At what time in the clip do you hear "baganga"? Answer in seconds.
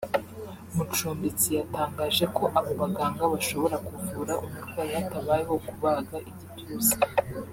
2.79-3.23